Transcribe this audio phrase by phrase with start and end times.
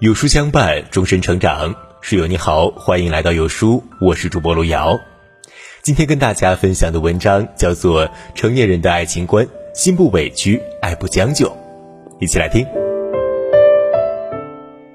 [0.00, 1.74] 有书相伴，终身成长。
[2.00, 4.96] 室友你好，欢迎来到有书，我是主播路遥。
[5.82, 11.48] 今天跟大家分享的文章叫做《成年人的爱情观：心不委屈，爱不将就》，
[12.20, 12.64] 一起来听。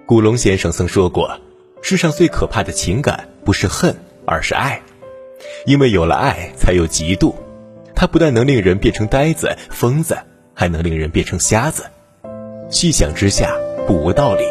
[0.05, 1.37] 古龙先生曾说过
[1.83, 3.93] ：“世上最可怕的情感不是恨，
[4.25, 4.81] 而是爱，
[5.65, 7.35] 因为有了爱，才有嫉妒。
[7.93, 10.17] 它不但能令人变成呆子、疯子，
[10.53, 11.83] 还能令人变成瞎子。
[12.69, 13.53] 细想之下，
[13.85, 14.45] 不无道理。”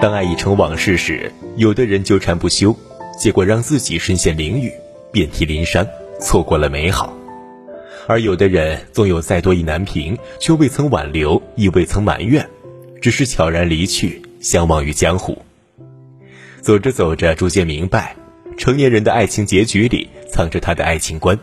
[0.00, 2.74] 当爱已成往事时，有的人纠缠不休，
[3.18, 4.72] 结果让自己身陷囹圄，
[5.12, 5.86] 遍体鳞伤，
[6.18, 7.12] 错过了美好；
[8.06, 12.48] 而有的人纵有再多意难平，却未曾挽留，亦未曾埋怨，
[13.02, 15.36] 只是悄然离去，相忘于江湖。
[16.62, 18.16] 走着走着，逐渐明白，
[18.56, 21.38] 成年人的爱情结局里藏着他的爱情观：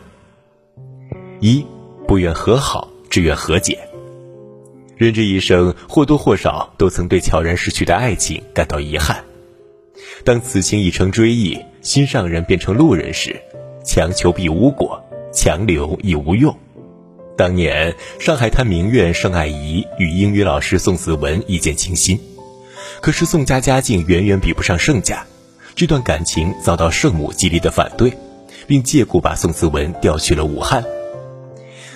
[1.38, 1.64] 一，
[2.08, 3.78] 不愿和好，只愿和解。
[4.98, 9.24] 人这一生或多或少都曾对悄然逝去的爱情感到遗憾。
[10.24, 13.40] 当此情已成追忆，心上人变成路人时，
[13.84, 15.00] 强求必无果，
[15.32, 16.54] 强留亦无用。
[17.36, 22.18] 当年上海滩名媛盛爱怡与英语老师宋子文一见倾心，
[23.00, 25.24] 可是宋家家境远远比不上盛家，
[25.76, 28.12] 这段感情遭到圣母极力的反对，
[28.66, 30.84] 并借故把宋子文调去了武汉。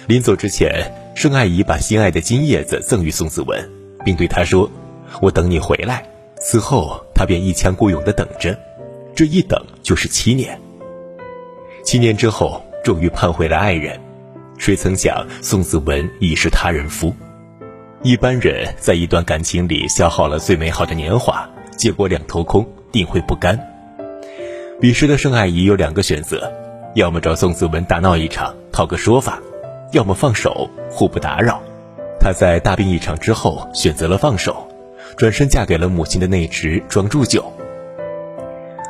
[0.07, 1.02] 临走之前。
[1.15, 3.71] 盛爱怡把心爱的金叶子赠予宋子文，
[4.05, 4.71] 并对他说
[5.21, 6.05] ：“我等你回来。”
[6.41, 8.59] 此后，他便一腔孤勇地等着，
[9.15, 10.59] 这一等就是七年。
[11.85, 14.01] 七年之后，终于盼回了爱人，
[14.59, 17.15] 谁曾想宋子文已是他人夫。
[18.03, 23.57] 一般人在一段感情里消耗了最美好的年华，结果两头空，定会不甘。
[24.81, 26.53] 彼时的盛爱怡有两个选择：
[26.97, 29.41] 要么找宋子文大闹一场，讨个说法。
[29.93, 31.63] 要么放手，互不打扰。
[32.19, 34.67] 她在大病一场之后选择了放手，
[35.17, 37.53] 转身嫁给了母亲的内侄庄祝九。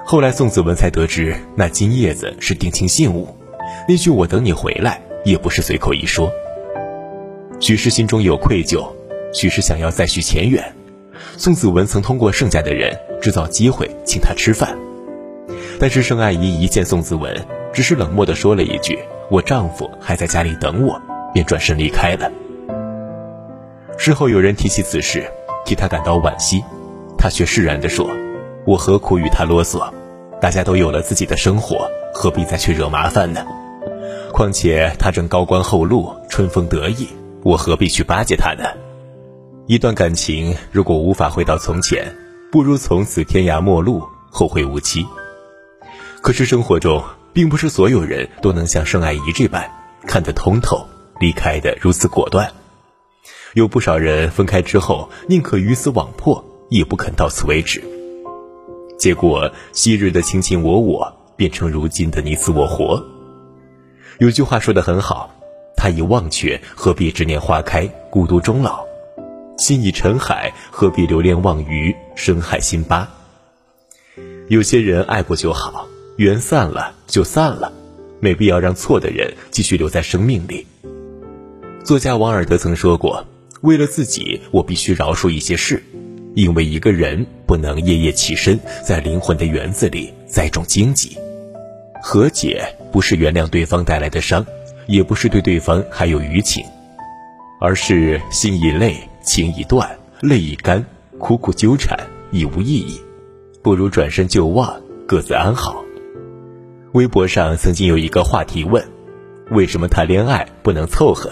[0.05, 3.27] 后来宋子文才得知，那金叶子是定情信物，
[3.89, 6.31] 那句“我等你回来”也不是随口一说。
[7.59, 8.87] 许是心中有愧疚，
[9.33, 10.63] 许是想要再续前缘。
[11.37, 14.77] 宋子文曾通过盛家的人制造机会请他吃饭，
[15.81, 17.35] 但是盛爱怡一见宋子文，
[17.73, 18.99] 只是冷漠地说了一句。
[19.31, 21.01] 我丈夫还在家里等我，
[21.33, 22.31] 便转身离开了。
[23.97, 25.27] 事后有人提起此事，
[25.65, 26.63] 替他感到惋惜，
[27.17, 28.11] 他却释然地说
[28.67, 29.91] ：“我何苦与他啰嗦？
[30.41, 33.45] 大家都有了自己的生活，何必再去惹麻烦呢？
[34.33, 37.07] 况且他正高官厚禄，春风得意，
[37.43, 38.65] 我何必去巴结他呢？
[39.67, 42.05] 一段感情如果无法回到从前，
[42.51, 45.07] 不如从此天涯陌路，后会无期。
[46.21, 47.03] 可是生活中……”
[47.33, 49.71] 并不是所有人都能像盛爱怡这般
[50.07, 50.87] 看得通透，
[51.21, 52.53] 离开的如此果断。
[53.55, 57.83] 有不少人分开之后，宁可鱼死网破，也不肯到此为止。
[58.99, 63.05] 结果，昔日的卿卿我我变成如今的你死我活。
[64.19, 65.31] 有句话说得很好
[65.77, 68.85] ：“他已忘却，何必执念花开，孤独终老；
[69.59, 73.09] 心已沉海，何必留恋忘鱼，深海心疤。”
[74.49, 75.87] 有些人爱过就好。
[76.17, 77.73] 缘散了就散了，
[78.21, 80.67] 没必要让错的人继续留在生命里。
[81.85, 83.27] 作家王尔德曾说过
[83.63, 85.83] ：“为了自己，我必须饶恕一些事，
[86.35, 91.17] 因为一个人不能夜夜起身，在灵魂的园子里栽种荆棘。
[92.03, 92.63] 和解
[92.93, 94.45] 不是原谅对方带来的伤，
[94.87, 96.63] 也不是对对方还有余情，
[97.59, 99.89] 而是心已累，情已断，
[100.21, 100.85] 泪已干，
[101.19, 101.99] 苦苦纠缠
[102.31, 103.01] 已无意义，
[103.63, 105.82] 不如转身就忘，各自安好。”
[106.93, 108.87] 微博上曾经有一个话题问
[109.51, 111.31] ：“为什么谈恋爱不能凑合？”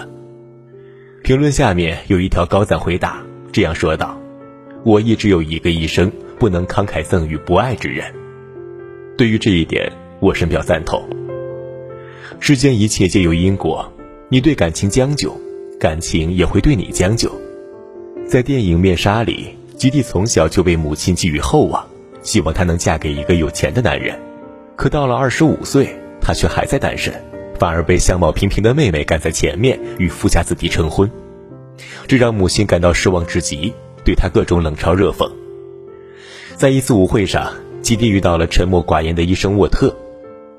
[1.23, 3.23] 评论下面有一条高赞回答，
[3.53, 4.19] 这样说道
[4.85, 8.11] ：“我一直有一个一生，不能慷慨赠予不爱之人。”
[9.19, 11.07] 对于这一点，我深表赞同。
[12.39, 13.87] 世间一切皆有因果，
[14.31, 15.39] 你对感情将就，
[15.79, 17.31] 感情也会对你将就。
[18.27, 21.87] 在电影《面纱》里，吉蒂从小就被母亲寄予厚望，
[22.23, 24.19] 希望她能嫁给一个有钱的男人。
[24.81, 27.13] 可到了二十五岁，他却还在单身，
[27.59, 31.11] 反而被相貌平平的妹妹赶在前面与富家子弟成婚，
[32.09, 33.75] 这让母亲感到失望至极，
[34.07, 35.31] 对他各种冷嘲热讽。
[36.57, 39.95] 在一次舞会上，吉蒂遇到了沉默寡言的医生沃特，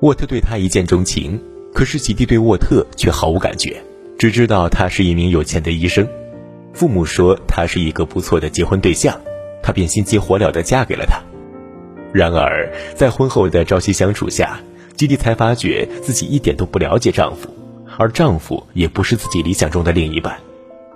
[0.02, 1.42] 沃特对他一见钟情，
[1.74, 3.82] 可是吉蒂对沃特却毫无感觉，
[4.16, 6.06] 只知道他是一名有钱的医生，
[6.72, 9.20] 父母说他是一个不错的结婚对象，
[9.64, 11.20] 他便心急火燎地嫁给了他。
[12.12, 14.60] 然而，在婚后的朝夕相处下，
[14.96, 17.48] 吉蒂才发觉自己一点都不了解丈夫，
[17.96, 20.38] 而丈夫也不是自己理想中的另一半。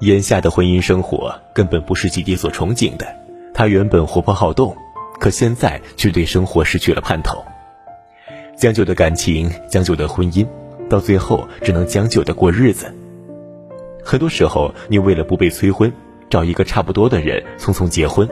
[0.01, 3.07] 眼下的婚姻生活根本不是吉蒂所憧憬的，
[3.55, 4.77] 他原本活泼好动，
[5.19, 7.43] 可现在却对生活失去了盼头。
[8.59, 10.47] 将就的感情，将就的婚姻，
[10.89, 12.95] 到最后只能将就的过日子。
[14.05, 15.91] 很多时候，你为了不被催婚，
[16.29, 18.29] 找一个差不多的人匆匆结婚，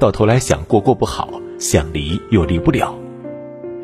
[0.00, 2.94] 到头来想过过不好，想离又离不了。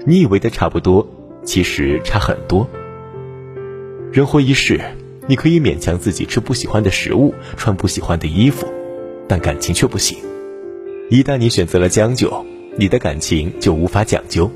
[0.06, 1.06] 你以为的差不多，
[1.44, 2.68] 其实差很多。
[4.12, 4.80] 人活一世，
[5.26, 8.66] 你可以勉强自己吃不喜欢的食物，穿不喜欢的衣服，
[9.28, 10.18] 但感情却不行。
[11.10, 12.44] 一旦你选择了将就，
[12.76, 14.50] 你的感情就无法讲究。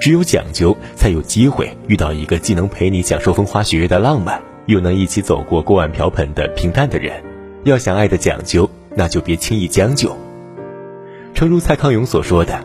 [0.00, 7.22] 只有讲究，才有机会遇到一个既能陪你享受风花雪月的浪漫，又能一起走过锅碗瓢盆的平淡的人。
[7.64, 10.16] 要想爱的讲究，那就别轻易将就。
[11.42, 12.64] 诚如蔡康永所说的：“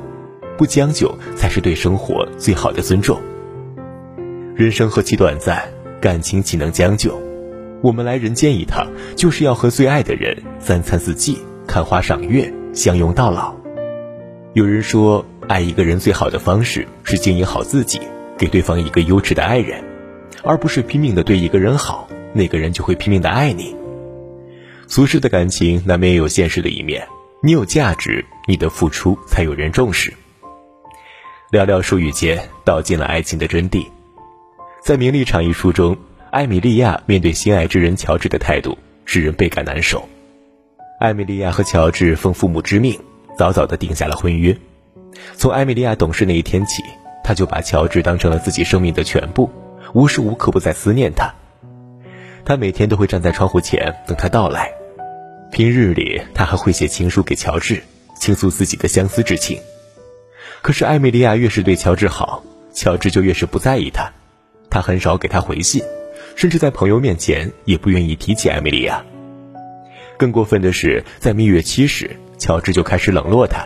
[0.56, 3.19] 不将就，才是对生活最好的尊重。”
[4.53, 5.68] 人生何其短暂。
[6.00, 7.19] 感情岂能将就？
[7.81, 8.85] 我们来人间一趟，
[9.15, 13.51] 就是要和最爱的人三餐四季、看花赏月、相拥到老。
[14.53, 18.00] 有人说，爱一个人最好的方式是经营好自己，
[18.38, 19.83] 给对方一个优质的爱人，
[20.44, 23.75] 而不是拼命的对一个人好，那个人就会拼命的爱你。
[24.85, 27.07] 俗世的感情难免有现实的一面，
[27.41, 30.13] 你有价值，你的付出才有人重视。
[31.51, 33.85] 寥寥数语间，道尽了爱情的真谛。
[34.83, 35.97] 在《名利场》一书中，
[36.31, 40.07] 艾米莉亚面对心爱之人乔治的态度使人倍感难受。
[40.99, 42.99] 艾米莉亚和乔治奉父母之命，
[43.38, 44.57] 早早的定下了婚约。
[45.35, 46.83] 从艾米莉亚懂事那一天起，
[47.23, 49.49] 她就把乔治当成了自己生命的全部，
[49.94, 51.33] 无时无刻不在思念他。
[52.45, 54.71] 她每天都会站在窗户前等他到来。
[55.51, 57.83] 平日里，她还会写情书给乔治，
[58.19, 59.59] 倾诉自己的相思之情。
[60.61, 62.43] 可是，艾米莉亚越是对乔治好，
[62.73, 64.11] 乔治就越是不在意她。
[64.69, 65.81] 他很少给他回信，
[66.35, 69.03] 甚至在朋友面前也不愿意提起艾米莉亚。
[70.17, 73.65] 更过分的是，在蜜月期时，乔治就开始冷落她，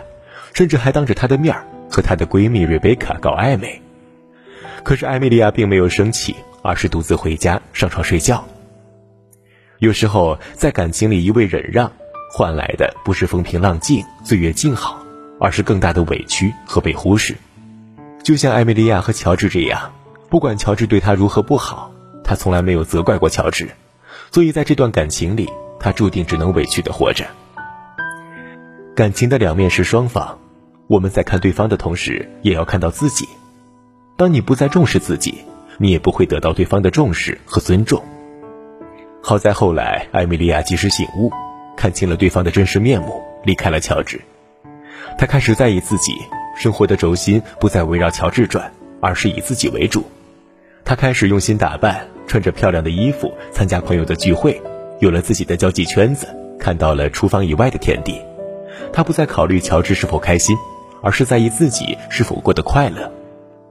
[0.54, 1.56] 甚至还当着她的面
[1.90, 3.82] 和她的闺蜜瑞贝卡搞暧昧。
[4.84, 8.46] 可是艾米莉亚并没有生气，而是独自回家上床睡觉。
[9.78, 11.92] 有时候，在感情里一味忍让，
[12.34, 14.98] 换来的不是风平浪静、岁月静好，
[15.38, 17.36] 而是更大的委屈和被忽视。
[18.24, 19.92] 就像艾米莉亚和乔治这样。
[20.30, 21.92] 不管乔治对她如何不好，
[22.24, 23.68] 她从来没有责怪过乔治，
[24.30, 25.46] 所以在这段感情里，
[25.78, 27.26] 她注定只能委屈的活着。
[28.96, 30.38] 感情的两面是双方，
[30.86, 33.28] 我们在看对方的同时，也要看到自己。
[34.16, 35.34] 当你不再重视自己，
[35.76, 38.02] 你也不会得到对方的重视和尊重。
[39.20, 41.30] 好在后来，艾米莉亚及时醒悟，
[41.76, 44.20] 看清了对方的真实面目，离开了乔治。
[45.18, 46.14] 他开始在意自己，
[46.56, 50.04] 生活的轴心不再围绕乔治转，而是以自己为主。
[50.84, 54.60] 他开始用心打扮，穿着漂亮的衣服参加朋友的聚会，
[55.00, 56.26] 有了自己的交际圈子，
[56.58, 58.20] 看到了厨房以外的天地。
[58.92, 60.56] 他不再考虑乔治是否开心，
[61.02, 63.10] 而是在意自己是否过得快乐。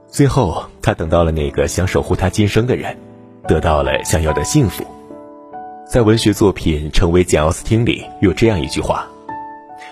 [0.08, 2.96] 最后，他等到了那个想守护他今生的人，
[3.48, 4.84] 得到了想要的幸福。
[5.92, 9.06] 在文学作品《成为简·奥斯汀》里有这样一句话：“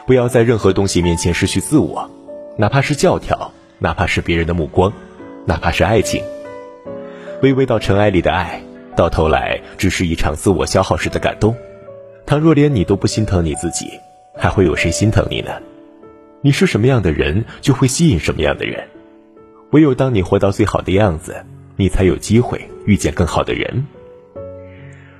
[0.08, 2.10] 不要在任何东西面前失去自我，
[2.56, 4.90] 哪怕是教条，哪怕是别人的目光，
[5.44, 6.24] 哪怕是爱情。”
[7.42, 8.62] 微微到尘埃里的爱，
[8.96, 11.54] 到头来只是一场自我消耗时的感动。
[12.24, 13.90] 倘若连你都不心疼你自己，
[14.34, 15.50] 还会有谁心疼你呢？
[16.40, 18.88] 你是什么样的人，就会吸引什么样的人。
[19.72, 21.44] 唯有当你活到最好的样子，
[21.76, 23.84] 你才有机会遇见更好的人。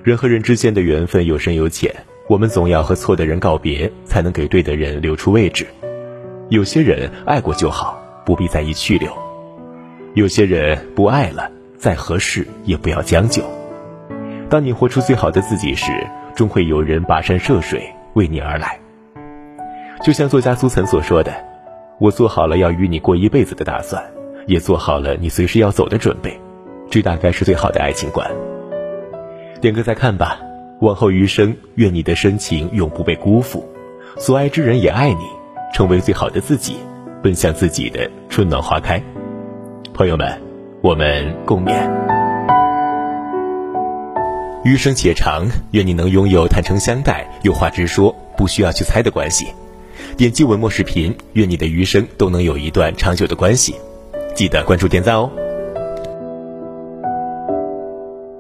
[0.03, 1.95] 人和人之间的缘分有深有浅，
[2.27, 5.67] 我们总要和错的人告别，才能给对的人留出位置。
[6.49, 9.11] 有些人爱过就好，不必在意去留；
[10.15, 11.51] 有些人不爱了。
[11.77, 13.43] 再合适也不要将就。
[14.51, 15.91] 当你活出最好的自己时，
[16.37, 18.79] 终会有人跋山涉水为你而来。
[20.05, 21.33] 就像作家苏岑所说的
[21.99, 24.05] ：“我做好了要与你过一辈子的打算，
[24.47, 26.39] 也做好了你随时要走的准备。
[26.91, 28.31] 这大概是最好的爱情观。”
[29.61, 30.41] 点个再看吧。
[30.81, 33.69] 往后余生，愿你的深情永不被辜负，
[34.17, 35.25] 所爱之人也爱你，
[35.75, 36.77] 成为最好的自己，
[37.23, 39.03] 奔向自己的春暖花开。
[39.93, 40.51] 朋友们。
[40.83, 41.75] 我们共勉。
[44.65, 49.49] 余生且长，愿你能拥有坦诚相待、有话直说、不需要去猜的关系。
[50.17, 53.75] 点击文末视频，愿你的余生都能有一段长久的关系。
[54.35, 55.31] 记得关注点赞哦。